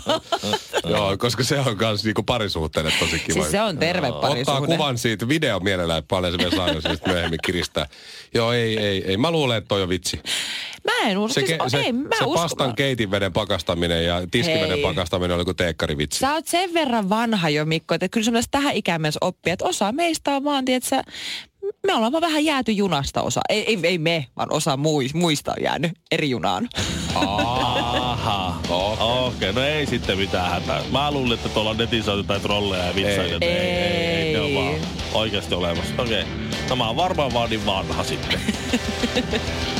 Joo, 0.88 1.16
koska 1.18 1.44
se 1.44 1.60
on 1.60 1.76
kans 1.76 2.04
niinku 2.04 2.22
parisuhteelle 2.22 2.92
tosi 2.98 3.18
kiva. 3.18 3.34
Siis 3.34 3.50
se 3.50 3.62
on 3.62 3.78
terve 3.78 4.08
Ottaa 4.08 4.28
parisuhde. 4.30 4.66
kuvan 4.66 4.98
siitä, 4.98 5.28
video 5.28 5.60
mielellään, 5.60 5.98
että 5.98 6.08
paljon 6.08 6.32
se 6.32 6.38
vielä 6.38 6.56
saa, 6.56 6.68
jos 6.68 6.84
sitten 6.84 7.12
myöhemmin 7.12 7.38
kiristää. 7.44 7.86
Joo, 8.34 8.52
ei, 8.52 8.78
ei, 8.78 9.04
ei. 9.06 9.16
Mä 9.16 9.30
luulen, 9.30 9.58
että 9.58 9.68
toi 9.68 9.82
on 9.82 9.88
vitsi. 9.88 10.20
Mä 10.84 11.10
en 11.10 11.18
usko. 11.18 11.34
Se, 11.40 11.46
Siis, 11.46 11.58
ke, 11.58 11.68
se, 11.68 11.78
ei, 11.80 11.92
mä 11.92 12.08
se 12.18 12.24
uskon. 12.24 12.42
pastan 12.42 12.74
keitinveden 12.74 13.32
pakastaminen 13.32 14.04
ja 14.06 14.22
tiskiveden 14.30 14.70
Hei. 14.70 14.82
pakastaminen 14.82 15.36
oli 15.36 15.44
kuin 15.44 15.56
teekkarivitsi. 15.56 16.18
Sä 16.18 16.32
oot 16.34 16.46
sen 16.46 16.74
verran 16.74 17.08
vanha 17.08 17.48
jo, 17.48 17.64
Mikko, 17.64 17.94
että 17.94 18.08
kyllä 18.08 18.24
semmoista 18.24 18.50
tähän 18.50 18.74
ikään 18.74 19.00
mennessä 19.00 19.18
oppia, 19.20 19.52
että 19.52 19.64
osa 19.64 19.92
meistä 19.92 20.30
on 20.36 20.44
vaan, 20.44 20.64
tiedätkö, 20.64 21.02
me 21.86 21.94
ollaan 21.94 22.12
vaan 22.12 22.20
vähän 22.20 22.44
jääty 22.44 22.72
junasta 22.72 23.22
osa. 23.22 23.40
Ei, 23.48 23.64
ei, 23.66 23.78
ei 23.82 23.98
me, 23.98 24.26
vaan 24.36 24.52
osa 24.52 24.76
muis, 24.76 25.14
muista 25.14 25.52
on 25.56 25.62
jäänyt 25.62 25.92
eri 26.10 26.30
junaan. 26.30 26.68
Aha. 27.14 28.60
Okei, 28.68 29.50
okay, 29.50 29.52
no 29.52 29.68
ei 29.68 29.86
sitten 29.86 30.18
mitään 30.18 30.50
hätää. 30.50 30.82
Mä 30.92 31.10
luulin, 31.10 31.32
että 31.32 31.48
tuolla 31.48 31.74
netissä 31.74 32.12
on 32.12 32.18
jotain 32.18 32.40
trolleja 32.40 32.84
ja 32.84 32.94
vitsaita. 32.94 33.36
Ei, 33.40 33.50
ei, 33.50 33.70
ei, 33.70 34.16
ei, 34.16 34.32
ne 34.32 34.40
on 34.40 34.54
vaan 34.54 34.74
oikeasti 35.14 35.54
olemassa. 35.54 35.94
Okei, 35.98 36.22
okay. 36.22 36.34
no 36.68 36.76
mä 36.76 36.86
oon 36.86 36.96
varmaan 36.96 37.34
vaan 37.34 37.50
niin 37.50 37.66
vanha 37.66 38.04
sitten. 38.04 38.40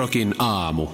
Suomirokin 0.00 0.34
aamu. 0.38 0.86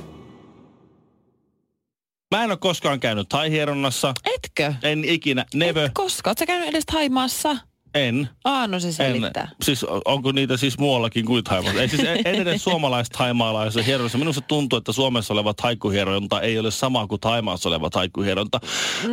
Mä 2.35 2.45
en 2.45 2.51
ole 2.51 2.57
koskaan 2.57 3.01
käynyt 3.01 3.29
taihieronnassa. 3.29 4.15
Etkö? 4.25 4.75
En 4.83 5.05
ikinä, 5.05 5.45
never, 5.55 5.85
Et 5.85 5.93
koska? 5.95 6.31
Oot 6.31 6.39
sä 6.39 6.47
käynyt 6.47 6.69
edes 6.69 6.85
Haimaassa? 6.93 7.57
en. 7.95 8.29
Aa, 8.45 8.67
no 8.67 8.81
se 8.81 8.87
En, 8.89 8.93
selittää. 8.95 9.49
siis 9.63 9.85
onko 10.05 10.33
niitä 10.33 10.57
siis 10.57 10.79
muuallakin 10.79 11.25
kuin 11.25 11.45
Thaimaassa? 11.45 11.81
Ei 11.83 11.89
siis 11.89 12.03
en 12.05 12.19
en 12.25 12.35
edes 12.35 12.65
suomalaista 12.65 13.19
haimaalaisessa 13.19 13.83
hieronassa. 13.83 14.19
Minusta 14.19 14.41
tuntuu, 14.41 14.77
että 14.77 14.93
Suomessa 14.93 15.35
oleva 15.35 15.55
haikkuhieronta 15.63 16.41
ei 16.41 16.59
ole 16.59 16.71
sama 16.71 17.07
kuin 17.07 17.21
Thaimaassa 17.21 17.69
oleva 17.69 17.91
haikkuhieronta. 17.95 18.61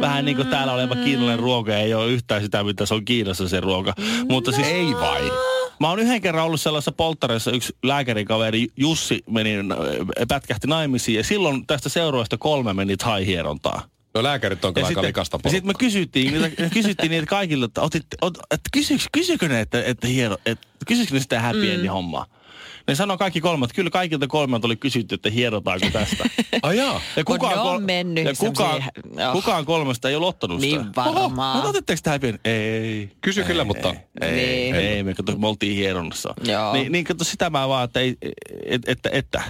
Vähän 0.01 0.25
niin 0.25 0.37
kuin 0.37 0.47
täällä 0.47 0.73
oleva 0.73 0.95
kiinalainen 0.95 1.39
ruoka 1.39 1.75
ei 1.77 1.93
ole 1.93 2.07
yhtään 2.11 2.41
sitä, 2.41 2.63
mitä 2.63 2.85
se 2.85 2.93
on 2.93 3.05
Kiinassa 3.05 3.47
se 3.49 3.59
ruoka. 3.59 3.93
Mutta 4.29 4.51
siis, 4.51 4.67
Ei 4.67 4.85
vai? 4.93 5.31
Mä 5.83 5.89
oon 5.89 5.99
yhden 5.99 6.21
kerran 6.21 6.45
ollut 6.45 6.61
sellaisessa 6.61 6.91
polttareissa, 6.91 7.51
yksi 7.51 7.75
lääkärikaveri 7.83 8.67
Jussi 8.77 9.23
meni, 9.29 9.55
äh, 9.57 10.27
pätkähti 10.27 10.67
naimisiin 10.67 11.17
ja 11.17 11.23
silloin 11.23 11.67
tästä 11.67 11.89
seuraavasta 11.89 12.37
kolme 12.37 12.73
meni 12.73 12.97
thai-hierontaa. 12.97 13.81
No 14.13 14.23
lääkärit 14.23 14.65
on 14.65 14.73
kyllä 14.73 14.87
aika 14.87 15.01
likasta 15.01 15.39
ja 15.43 15.49
sitten 15.49 15.67
me 15.67 15.73
kysyttiin, 15.79 16.33
niitä, 16.33 16.69
kysyttiin 16.73 17.11
niitä 17.11 17.25
kaikille, 17.25 17.65
että, 17.65 17.81
otit, 17.81 18.05
ot, 18.21 18.37
että 18.37 18.69
kysyks, 18.73 19.07
kysykö 19.11 19.47
ne, 19.47 19.59
että, 19.59 19.83
että 19.83 20.07
hiero, 20.07 20.37
että 20.45 20.67
kysykö 20.87 21.13
ne 21.13 21.19
sitä 21.19 21.41
happy 21.41 21.71
endin 21.71 21.91
hommaa? 21.91 22.25
Ne 22.87 22.95
sanoi 22.95 23.17
kaikki 23.17 23.41
kolme, 23.41 23.63
että 23.65 23.75
kyllä 23.75 23.89
kaikilta 23.89 24.27
kolmelta 24.27 24.67
oli 24.67 24.75
kysytty, 24.75 25.15
että 25.15 25.29
hierotaanko 25.29 25.87
tästä. 25.93 26.23
Ai 26.63 26.77
jaa. 26.77 27.01
Ja 27.15 27.23
kukaan, 27.23 27.53
ne 27.53 27.59
on 27.61 27.75
kol- 27.75 27.85
mennyt 27.85 28.25
ja 28.25 28.33
kukaan, 28.39 28.83
oh. 29.27 29.31
kukaan 29.33 29.65
kolmesta 29.65 30.09
ei 30.09 30.15
ole 30.15 30.25
ottanut 30.25 30.61
sitä. 30.61 30.77
Niin 30.77 30.95
varmaan. 30.95 31.55
Oho, 31.57 31.63
no 31.63 31.69
otitteko 31.69 31.97
sitä 31.97 32.11
happy 32.11 32.27
end? 32.27 32.39
Ei. 32.45 33.09
Kysy 33.21 33.43
kyllä, 33.43 33.63
mutta 33.63 33.95
Ei, 34.21 34.31
Niin. 34.31 34.75
ei, 34.75 34.87
ei 34.87 35.03
me, 35.03 35.13
kato, 35.13 35.37
me 35.37 35.47
oltiin 35.47 35.75
hieronnassa. 35.75 36.33
Joo. 36.43 36.73
Niin, 36.73 36.91
niin 36.91 37.05
kato 37.05 37.23
sitä 37.23 37.49
mä 37.49 37.67
vaan, 37.67 37.83
että, 37.85 37.99
ei, 37.99 38.15
että, 38.65 38.91
että, 38.91 39.09
että, 39.13 39.41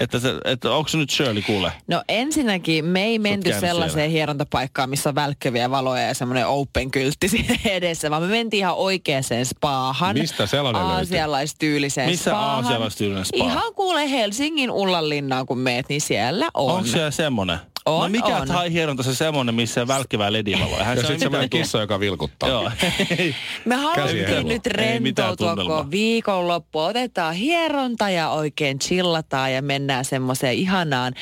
että, 0.00 0.18
se, 0.18 0.34
että 0.44 0.70
onko 0.70 0.88
se 0.88 0.96
nyt 0.98 1.10
Shirley 1.10 1.42
kuule? 1.42 1.72
No 1.88 2.02
ensinnäkin 2.08 2.84
me 2.84 3.04
ei 3.04 3.18
menty 3.18 3.50
sellaiseen 3.60 3.92
siellä. 3.92 4.08
hierontapaikkaan, 4.08 4.90
missä 4.90 5.08
on 5.08 5.14
välkkyviä 5.14 5.70
valoja 5.70 6.02
ja 6.02 6.14
semmoinen 6.14 6.46
open 6.46 6.90
kyltti 6.90 7.28
siinä 7.38 7.56
edessä, 7.64 8.10
vaan 8.10 8.22
me 8.22 8.28
mentiin 8.28 8.58
ihan 8.58 8.74
oikeaan 8.76 9.24
spaahan. 9.44 10.18
Mistä 10.18 10.46
sellainen? 10.46 10.82
Aasialaistyyliseen 10.82 12.10
Missä 12.10 12.30
spaahan. 12.30 12.64
aasialaistyylinen 12.64 13.24
spa? 13.24 13.44
Ihan 13.44 13.74
kuule 13.74 14.10
Helsingin 14.10 14.70
Ullanlinnaan, 14.70 15.46
kun 15.46 15.58
meet, 15.58 15.88
niin 15.88 16.00
siellä 16.00 16.50
on. 16.54 16.74
Onko 16.74 16.86
se 16.86 17.10
semmonen? 17.10 17.58
On, 17.86 18.02
no 18.02 18.08
mikä 18.08 18.36
on. 18.36 18.48
thai 18.48 18.72
hieronta 18.72 19.02
se 19.02 19.14
semmonen, 19.14 19.54
missä 19.54 19.86
välkkivää 19.86 20.32
ledivaloa? 20.32 20.78
Eihän 20.78 20.96
Ja 20.96 21.02
sitten 21.02 21.20
semmoinen 21.20 21.50
kissa, 21.50 21.80
joka 21.80 22.00
vilkuttaa. 22.00 22.48
Joo. 22.48 22.70
Me 23.64 23.74
haluttiin 23.74 24.48
nyt 24.48 24.66
rentoutua 24.66 25.56
koko 25.56 25.86
viikonloppu. 25.90 26.78
Otetaan 26.78 27.34
hieronta 27.34 28.10
ja 28.10 28.30
oikein 28.30 28.78
chillataan 28.78 29.52
ja 29.52 29.62
mennään 29.62 30.04
semmoiseen 30.04 30.54
ihanaan, 30.54 31.12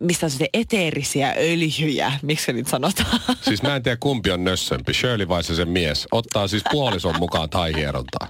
mistä 0.00 0.26
on 0.26 0.30
sitten 0.30 0.48
eteerisiä 0.52 1.34
öljyjä. 1.38 2.12
Miksi 2.22 2.44
se 2.44 2.52
nyt 2.52 2.66
sanotaan? 2.66 3.20
Siis 3.48 3.62
mä 3.62 3.76
en 3.76 3.82
tiedä 3.82 3.96
kumpi 4.00 4.30
on 4.30 4.44
nössömpi, 4.44 4.94
Shirley 4.94 5.28
vai 5.28 5.44
se 5.44 5.54
sen 5.54 5.68
mies. 5.68 6.06
Ottaa 6.12 6.48
siis 6.48 6.62
puolison 6.70 7.18
mukaan 7.18 7.50
tai 7.50 7.74
hierontaa. 7.76 8.28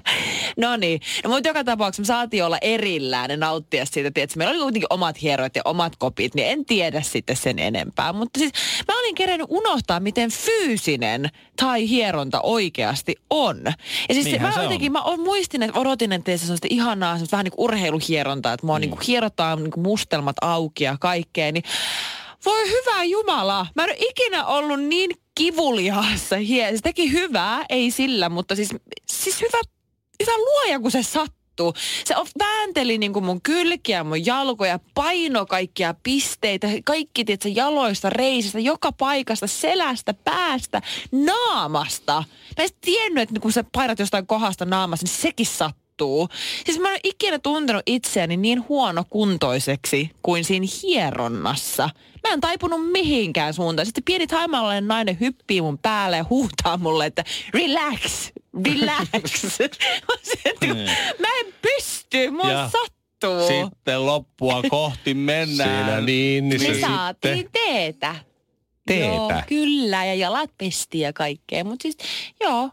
No 0.56 0.76
niin, 0.76 1.00
no, 1.25 1.30
mutta 1.30 1.49
joka 1.49 1.64
tapauksessa 1.64 2.02
me 2.02 2.06
saatiin 2.06 2.44
olla 2.44 2.59
erillään 2.61 3.30
ja 3.30 3.37
nauttia 3.37 3.87
siitä. 3.87 4.11
Tiedätkö, 4.11 4.38
meillä 4.38 4.52
oli 4.52 4.62
kuitenkin 4.62 4.87
omat 4.90 5.23
hierot 5.23 5.56
ja 5.56 5.62
omat 5.64 5.97
kopit, 5.97 6.35
niin 6.35 6.49
en 6.49 6.64
tiedä 6.64 7.02
sitten 7.02 7.37
sen 7.37 7.59
enempää. 7.59 8.12
Mutta 8.12 8.38
siis 8.38 8.52
mä 8.88 9.00
olin 9.00 9.14
kerennyt 9.14 9.47
unohtaa, 9.50 10.00
miten 10.00 10.30
fyysinen 10.30 11.30
tai 11.56 11.88
hieronta 11.88 12.40
oikeasti 12.40 13.16
on. 13.30 13.62
Ja 14.08 14.14
siis 14.14 14.25
se, 14.25 14.38
mä 14.38 14.52
se 14.52 14.58
on. 14.58 14.64
jotenkin, 14.64 14.92
mä 14.92 15.02
on- 15.02 15.20
muistin, 15.20 15.62
että 15.62 15.80
odotin, 15.80 16.12
että 16.12 16.37
se 16.37 16.52
on 16.52 16.58
ihanaa, 16.70 17.14
semmoista 17.14 17.37
vähän 17.37 17.44
niin 17.44 17.52
kuin 17.52 17.64
urheiluhierontaa, 17.64 18.52
että 18.52 18.66
mua 18.66 18.78
mm. 18.78 18.80
niin 18.80 18.90
kuin 18.90 19.00
hierotaan 19.06 19.62
niin 19.62 19.70
kuin 19.70 19.82
mustelmat 19.84 20.37
auki 20.40 20.84
ja 20.84 20.96
kaikkea, 21.00 21.52
niin 21.52 21.64
voi 22.44 22.68
hyvä 22.70 23.04
Jumala, 23.04 23.66
mä 23.76 23.84
en 23.84 23.90
ole 23.90 23.96
ikinä 24.00 24.46
ollut 24.46 24.80
niin 24.80 25.11
kivuliaassa. 25.34 26.37
Se 26.37 26.80
teki 26.82 27.12
hyvää, 27.12 27.64
ei 27.68 27.90
sillä, 27.90 28.28
mutta 28.28 28.56
siis, 28.56 28.75
siis 29.08 29.40
hyvä, 29.40 29.58
hyvä 30.23 30.37
luoja, 30.38 30.80
kun 30.80 30.90
se 30.90 31.02
sattuu. 31.02 31.43
Se 32.04 32.16
on- 32.16 32.26
väänteli 32.38 32.99
niin 32.99 33.12
kuin 33.12 33.25
mun 33.25 33.40
kylkiä, 33.42 34.04
mun 34.04 34.26
jalkoja, 34.26 34.78
paino 34.94 35.46
kaikkia 35.46 35.94
pisteitä, 36.02 36.66
kaikki 36.84 37.25
tiedätkö, 37.25 37.49
jaloista, 37.49 38.11
reisistä, 38.11 38.58
joka 38.61 38.92
paikasta, 38.92 39.46
selästä, 39.46 40.14
päästä, 40.14 40.82
naamasta. 41.12 42.25
Mä 42.58 42.64
en 42.64 42.70
tiennyt, 42.80 43.23
että 43.30 43.40
kun 43.40 43.52
sä 43.52 43.64
painat 43.73 43.99
jostain 43.99 44.26
kohdasta 44.26 44.64
naamasta, 44.64 45.06
niin 45.06 45.14
sekin 45.16 45.46
sattuu. 45.46 46.28
Siis 46.64 46.78
mä 46.78 46.88
en 46.88 46.92
ole 46.92 47.00
ikinä 47.04 47.38
tuntenut 47.38 47.82
itseäni 47.87 48.37
niin 48.37 48.68
huonokuntoiseksi 48.68 50.11
kuin 50.23 50.44
siinä 50.44 50.66
hieronnassa. 50.82 51.90
Mä 52.28 52.32
en 52.34 52.40
taipunut 52.40 52.90
mihinkään 52.92 53.54
suuntaan. 53.54 53.87
Sitten 53.87 54.04
pieni 54.04 54.26
taimalainen 54.26 54.88
nainen 54.88 55.20
hyppii 55.20 55.61
mun 55.61 55.78
päälle 55.78 56.16
ja 56.16 56.25
huutaa 56.30 56.76
mulle, 56.76 57.06
että 57.06 57.25
relax, 57.54 58.30
relax. 58.66 59.58
Kun 60.61 60.76
mä 61.20 61.28
en 61.40 61.54
pysty, 61.62 62.30
mua 62.30 62.50
Ja 62.52 62.70
sattuu. 62.73 63.49
Sitten 63.49 64.06
loppua 64.06 64.62
kohti 64.68 65.14
mennään. 65.14 65.84
Siinä 65.84 66.00
niin, 66.00 66.49
niin 66.49 66.62
Me 66.62 66.64
sitten... 66.64 66.80
saatiin 66.90 67.49
teetä. 67.52 68.14
Teetä? 68.87 69.06
Joo, 69.06 69.32
kyllä, 69.49 70.04
ja 70.04 70.14
jalat 70.14 70.50
pesti 70.58 71.00
ja 71.00 71.12
kaikkea. 71.12 71.64
Mutta 71.64 71.82
siis, 71.82 71.96
joo, 72.40 72.70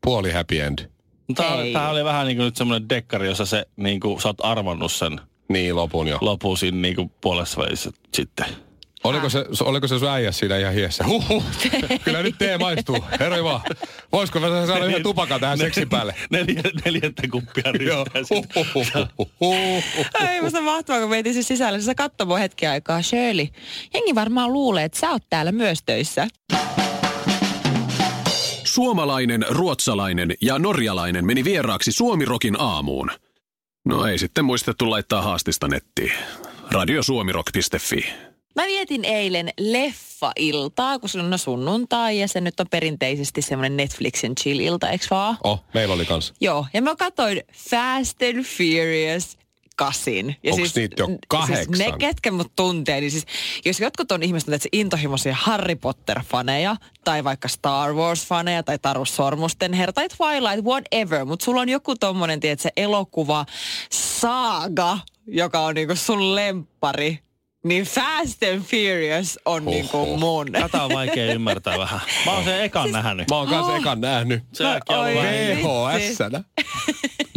Puoli 0.00 0.32
happy 0.32 0.60
end. 0.60 0.78
Tämä, 1.34 1.62
Ei. 1.62 1.72
tämä 1.72 1.90
oli 1.90 2.04
vähän 2.04 2.26
niin 2.26 2.36
kuin 2.36 2.44
nyt 2.44 2.56
semmoinen 2.56 2.88
dekkari, 2.88 3.26
jossa 3.26 3.46
se, 3.46 3.66
niin 3.76 4.00
kuin, 4.00 4.20
sä 4.20 4.28
oot 4.28 4.36
arvannut 4.44 4.92
sen 4.92 5.20
Niin, 5.48 5.76
lopun 5.76 6.08
jo. 6.08 6.18
lopun 6.20 6.58
siinä 6.58 6.78
niin 6.78 6.96
kuin 6.96 7.10
puolessa 7.20 7.60
välissä 7.60 7.90
sitten. 8.14 8.46
Oliko 9.04 9.28
se, 9.28 9.44
oliko 9.64 9.88
se 9.88 9.98
sun 9.98 10.08
äijä 10.08 10.32
siinä 10.32 10.58
ihan 10.58 10.74
hiessä? 10.74 11.04
Huhhuh. 11.06 11.44
Kyllä 12.04 12.22
nyt 12.22 12.38
tee 12.38 12.58
maistuu. 12.58 13.04
Herra 13.20 13.44
vaan. 13.44 13.60
Voisiko 14.12 14.40
mä 14.40 14.66
saada 14.66 14.84
yhden 14.84 15.02
tupakan 15.02 15.40
tähän 15.40 15.58
seksin 15.58 15.88
päälle? 15.88 16.14
Neljä, 16.30 16.62
neljättä 16.84 17.22
kuppia. 17.30 17.64
Huhhuhuhuhuh. 18.30 20.06
Ei 20.28 20.40
musta 20.40 20.60
mahtavaa, 20.60 21.00
kun 21.00 21.10
mentiin 21.10 21.34
siis 21.34 21.48
sisälle. 21.48 21.80
Se 21.80 21.94
katsoi 21.94 22.26
mun 22.26 22.38
hetki 22.38 22.66
aikaa. 22.66 23.02
Shirley, 23.02 23.46
jengi 23.94 24.14
varmaan 24.14 24.52
luulee, 24.52 24.84
että 24.84 24.98
sä 24.98 25.10
oot 25.10 25.22
täällä 25.30 25.52
myös 25.52 25.78
töissä. 25.86 26.28
Suomalainen, 28.64 29.44
ruotsalainen 29.48 30.34
ja 30.40 30.58
norjalainen 30.58 31.26
meni 31.26 31.44
vieraaksi 31.44 31.92
Suomirokin 31.92 32.60
aamuun. 32.60 33.10
No 33.84 34.06
ei 34.06 34.18
sitten 34.18 34.44
muistettu 34.44 34.90
laittaa 34.90 35.22
haastista 35.22 35.68
nettiin. 35.68 36.12
Radiosuomirock.fi. 36.70 38.29
Mä 38.56 38.66
vietin 38.66 39.04
eilen 39.04 39.50
leffa-iltaa, 39.60 40.98
kun 40.98 41.08
se 41.08 41.18
on 41.18 41.38
sunnuntai 41.38 42.20
ja 42.20 42.28
se 42.28 42.40
nyt 42.40 42.60
on 42.60 42.66
perinteisesti 42.70 43.42
semmoinen 43.42 43.76
Netflixin 43.76 44.34
chill-ilta, 44.40 44.90
eikö 44.90 45.06
vaan? 45.10 45.38
Oh, 45.44 45.64
meillä 45.74 45.94
oli 45.94 46.04
kans. 46.04 46.32
Joo, 46.40 46.66
ja 46.74 46.82
mä 46.82 46.96
katsoin 46.96 47.42
Fast 47.52 48.22
and 48.22 48.44
Furious 48.44 49.38
kasin. 49.76 50.36
Ja 50.42 50.54
Onks 50.54 50.74
niitä 50.74 50.96
jo 50.98 51.08
kahdeksan? 51.28 51.76
Siis 51.76 51.78
ne, 51.78 51.98
ketkä 51.98 52.30
mut 52.30 52.52
tuntee, 52.56 53.00
niin 53.00 53.10
siis 53.10 53.26
jos 53.64 53.80
jotkut 53.80 54.12
on 54.12 54.22
ihmiset, 54.22 54.48
että 54.48 54.62
se 54.62 54.68
intohimoisia 54.72 55.36
Harry 55.40 55.74
Potter-faneja, 55.74 56.76
tai 57.04 57.24
vaikka 57.24 57.48
Star 57.48 57.90
Wars-faneja, 57.90 58.62
tai 58.64 58.78
Taru 58.78 59.04
Sormusten 59.04 59.72
herra, 59.72 59.92
tai 59.92 60.08
Twilight, 60.08 60.64
whatever, 60.64 61.24
mutta 61.24 61.44
sulla 61.44 61.60
on 61.60 61.68
joku 61.68 61.96
tommonen, 61.96 62.40
tiedät, 62.40 62.60
se 62.60 62.70
elokuva 62.76 63.46
Saaga, 63.90 64.98
joka 65.26 65.60
on 65.60 65.74
niinku 65.74 65.96
sun 65.96 66.34
lemppari, 66.34 67.18
niin 67.64 67.84
Fast 67.84 68.42
and 68.42 68.60
Furious 68.62 69.38
on 69.44 69.64
Huhhuh. 69.64 69.74
niinku 69.74 70.16
mun. 70.16 70.52
Tätä 70.52 70.82
on 70.84 70.90
vaikea 70.94 71.32
ymmärtää 71.34 71.78
vähän. 71.78 72.00
Mä 72.26 72.32
oon 72.32 72.44
sen 72.44 72.60
ekan 72.62 72.92
nähnyt. 72.92 73.30
Mä 73.30 73.36
oon 73.36 73.48
kanssa 73.48 73.76
ekan 73.76 74.00
nähnyt. 74.00 74.42
Se 74.52 74.64
vähän 74.64 74.80
vitsi. 75.06 75.62
VHS-nä. 75.62 76.44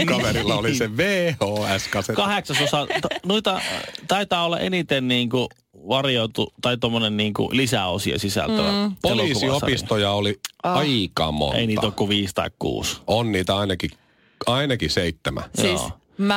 Kaverilla 0.05 0.55
oli 0.55 0.75
se 0.75 0.89
VHS-kasetti. 0.97 2.15
kahdeksasosa. 2.15 2.85
t- 2.87 3.25
Noita 3.25 3.61
taitaa 4.07 4.45
olla 4.45 4.59
eniten 4.59 5.07
niinku 5.07 5.49
varjoitu 5.89 6.53
tai 6.61 6.77
tommonen 6.77 7.17
niinku 7.17 7.49
lisäosia 7.51 8.19
sisältävä 8.19 8.71
mm. 8.71 8.95
Poliisiopistoja 9.01 10.11
oli 10.11 10.39
aika 10.63 11.31
monta. 11.31 11.57
Ei 11.57 11.67
niitä 11.67 11.81
ole 11.81 11.91
kuin 11.91 12.09
viisi 12.09 12.33
tai 12.35 12.49
kuusi. 12.59 12.97
On 13.07 13.31
niitä 13.31 13.57
ainakin, 13.57 13.89
ainakin 14.45 14.89
seitsemän. 14.89 15.43
Siis 15.61 15.81
mä 15.81 15.89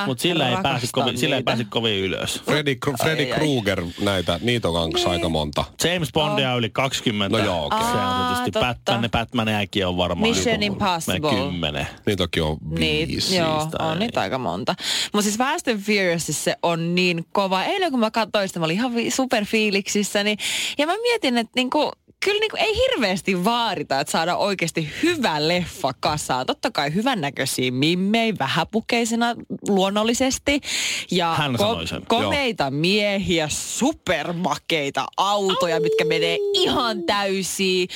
Mutta 0.06 0.22
sillä, 0.22 0.48
ei 0.48 0.56
pääse 0.62 0.86
kovin, 0.92 1.18
sillä 1.18 1.36
ei 1.36 1.42
pääse 1.42 1.64
kovin 1.64 1.94
ylös. 2.00 2.42
Freddy, 2.44 2.76
Kr- 2.86 3.02
Freddy 3.02 3.22
Ai, 3.22 3.32
ai. 3.32 3.38
Krueger, 3.38 3.82
näitä, 4.00 4.40
niitä 4.42 4.68
on 4.68 4.92
kanssa 4.92 5.10
aika 5.10 5.28
monta. 5.28 5.64
James 5.84 6.12
Bondia 6.12 6.52
on 6.52 6.58
yli 6.58 6.70
20. 6.70 7.38
No 7.38 7.44
joo, 7.44 7.66
okei. 7.66 7.78
Se 7.78 7.84
on 7.84 8.26
tietysti 8.26 8.50
totta. 8.50 8.66
Batman, 8.74 9.02
ne 9.02 9.08
Batmanejakin 9.08 9.86
on 9.86 9.96
varmaan. 9.96 10.28
Mission 10.30 10.54
joku 10.62 10.64
Impossible. 10.74 11.30
Kymmenen. 11.30 11.86
Niitäkin 12.06 12.42
on 12.42 12.56
Niin, 12.78 13.08
viisi. 13.08 13.36
joo, 13.36 13.66
tai 13.78 13.92
on 13.92 13.98
niitä 13.98 14.20
aika 14.20 14.38
monta. 14.38 14.74
Mutta 15.12 15.22
siis 15.22 15.38
Fast 15.38 15.68
and 15.68 15.78
Furious 15.80 16.26
se 16.30 16.56
on 16.62 16.94
niin 16.94 17.24
kova. 17.32 17.64
Eilen 17.64 17.90
kun 17.90 18.00
mä 18.00 18.10
katsoin 18.10 18.48
sitä, 18.48 18.60
mä 18.60 18.64
olin 18.64 18.76
ihan 18.76 18.92
superfiiliksissä. 19.08 20.24
Niin, 20.24 20.38
ja 20.78 20.86
mä 20.86 20.92
mietin, 21.02 21.38
että 21.38 21.52
niinku, 21.56 21.92
kyllä 22.26 22.40
niinku 22.40 22.56
ei 22.60 22.74
hirveästi 22.76 23.44
vaadita, 23.44 24.00
että 24.00 24.10
saada 24.10 24.36
oikeasti 24.36 24.88
hyvä 25.02 25.48
leffa 25.48 25.92
kasaan. 26.00 26.46
Totta 26.46 26.70
kai 26.70 26.94
hyvännäköisiä 26.94 27.70
mimmei, 27.70 28.34
vähäpukeisina 28.38 29.34
luonnollisesti. 29.68 30.60
Ja 31.10 31.34
Hän 31.34 31.58
sanoi 31.58 31.86
sen, 31.86 32.02
komeita 32.08 32.70
miehiä, 32.70 33.48
supermakeita 33.48 35.06
autoja, 35.16 35.80
mitkä 35.80 36.04
menee 36.04 36.38
ihan 36.52 37.02
täysiä, 37.02 37.86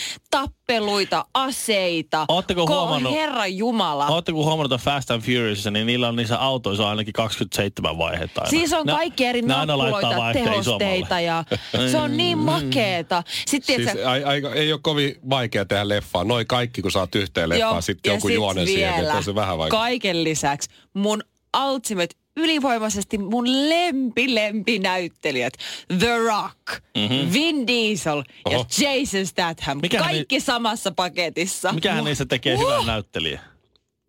tappeluita, 0.74 1.24
aseita. 1.34 2.24
Ootteko 2.28 2.64
Ko- 2.64 2.68
huomannut- 2.70 3.12
Herra 3.12 3.46
Jumala. 3.46 4.06
Ootteko 4.08 4.44
huomannut 4.44 4.72
että 4.72 4.84
Fast 4.90 5.10
and 5.10 5.22
Furiousissa, 5.22 5.70
niin 5.70 5.86
niillä 5.86 6.08
on 6.08 6.16
niissä 6.16 6.38
autoissa 6.38 6.90
ainakin 6.90 7.12
27 7.12 7.98
vaihetta 7.98 8.40
aina. 8.40 8.50
Siis 8.50 8.72
on 8.72 8.86
Ne- 8.86 8.92
kaikki 8.92 9.24
eri 9.24 9.42
ne 9.42 9.48
nappuloita, 9.48 10.32
tehosteita 10.32 11.20
ja 11.20 11.44
se 11.92 11.98
on 11.98 12.16
niin 12.16 12.38
makeeta. 12.38 13.22
Sitten 13.46 13.76
Siis 13.76 13.88
tiedätkö, 13.88 14.08
ai, 14.10 14.24
ai, 14.24 14.42
ei 14.54 14.72
ole 14.72 14.80
kovin 14.82 15.16
vaikea 15.30 15.64
tehdä 15.64 15.88
leffaa. 15.88 16.24
Noin 16.24 16.46
kaikki, 16.46 16.82
kun 16.82 16.90
saat 16.92 17.14
yhteen 17.14 17.48
leffaan, 17.48 17.82
sitten 17.82 18.10
ja 18.10 18.14
jonkun 18.14 18.30
sit 18.30 18.34
juonen 18.34 18.66
siihen, 18.66 18.94
että 19.00 19.14
on 19.14 19.24
se 19.24 19.34
vähän 19.34 19.58
vaikea. 19.58 19.78
Kaiken 19.78 20.24
lisäksi 20.24 20.70
mun 20.94 21.22
ultimate 21.70 22.14
ylivoimaisesti 22.36 23.18
mun 23.18 23.68
lempi 23.68 24.34
lempi 24.34 24.78
näyttelijät 24.78 25.52
The 25.98 26.18
Rock, 26.18 26.82
mm-hmm. 26.96 27.32
Vin 27.32 27.66
Diesel 27.66 28.22
ja 28.50 28.58
Oho. 28.58 28.66
Jason 28.80 29.26
Statham. 29.26 29.78
Mikähän 29.82 30.10
kaikki 30.10 30.40
samassa 30.40 30.90
paketissa. 30.90 31.72
Mikähän 31.72 32.04
niistä 32.04 32.26
tekee 32.26 32.58
hyvän 32.58 32.86
näyttelijän? 32.86 33.40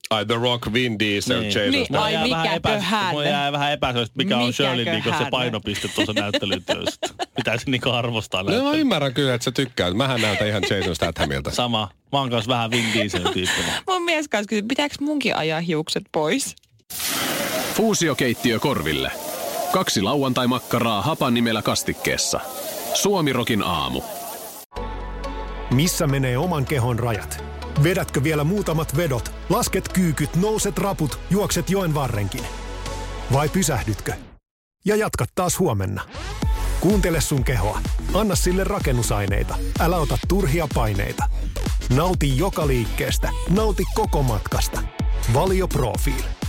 Ai 0.09 0.25
The 0.25 0.35
Rock, 0.35 0.73
Vin 0.73 0.99
Diesel, 0.99 1.39
Niin. 1.39 1.47
Jason 1.53 1.71
Niin, 1.71 1.85
Statham. 1.85 2.03
ai 2.03 2.11
Mulla 2.17 2.27
jää 2.27 2.29
vähän 2.31 2.55
mikäköhän? 2.55 3.11
Mulla 3.11 3.25
jää 3.25 3.51
vähän 3.51 3.71
epäselvästi, 3.71 4.13
mikä 4.17 4.37
on 4.37 4.53
Shirley 4.53 4.85
niin 4.85 5.03
se 5.03 5.25
painopiste 5.31 5.87
tuossa 5.87 6.13
näyttelytyössä. 6.13 6.99
Pitäisi 7.35 7.71
niinku 7.71 7.89
arvostaa 7.89 8.43
No 8.43 8.63
mä 8.63 8.71
ymmärrän 8.71 9.13
kyllä, 9.13 9.33
että 9.33 9.45
sä 9.45 9.51
tykkäät. 9.51 9.93
Mähän 9.93 10.21
näytän 10.21 10.47
ihan 10.47 10.63
Jason 10.69 10.95
Stathamilta. 10.95 11.51
Sama. 11.51 11.89
Mä 12.11 12.19
oon 12.19 12.29
kanssa 12.29 12.49
vähän 12.49 12.71
Vin 12.71 12.85
Diesel 12.93 13.23
tyyppinen. 13.23 13.73
Mun 13.87 14.03
mies 14.03 14.27
kanssa 14.27 14.47
kysyi, 14.47 14.63
pitääkö 14.63 14.95
munkin 15.01 15.35
ajaa 15.35 15.61
hiukset 15.61 16.03
pois? 16.11 16.55
Fuusiokeittiö 17.73 18.59
korville. 18.59 19.11
Kaksi 19.71 20.01
lauantai-makkaraa 20.01 21.01
hapan 21.01 21.33
nimellä 21.33 21.61
kastikkeessa. 21.61 22.39
Suomirokin 22.93 23.63
aamu. 23.63 24.01
Missä 25.73 26.07
menee 26.07 26.37
oman 26.37 26.65
kehon 26.65 26.99
rajat? 26.99 27.43
Vedätkö 27.83 28.23
vielä 28.23 28.43
muutamat 28.43 28.97
vedot, 28.97 29.31
lasket 29.49 29.89
kyykyt, 29.93 30.35
nouset 30.35 30.77
raput, 30.77 31.19
juokset 31.29 31.69
joen 31.69 31.93
varrenkin? 31.93 32.43
Vai 33.33 33.49
pysähdytkö? 33.49 34.13
Ja 34.85 34.95
jatkat 34.95 35.29
taas 35.35 35.59
huomenna. 35.59 36.01
Kuuntele 36.79 37.21
sun 37.21 37.43
kehoa. 37.43 37.79
Anna 38.13 38.35
sille 38.35 38.63
rakennusaineita. 38.63 39.55
Älä 39.79 39.97
ota 39.97 40.17
turhia 40.27 40.67
paineita. 40.75 41.23
Nauti 41.95 42.37
joka 42.37 42.67
liikkeestä. 42.67 43.29
Nauti 43.49 43.83
koko 43.95 44.23
matkasta. 44.23 44.81
Valio 45.33 45.67
Profiili. 45.67 46.40